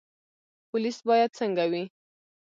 پولیس 0.69 0.97
باید 1.07 1.31
څنګه 1.39 1.63
وي؟ 1.71 1.83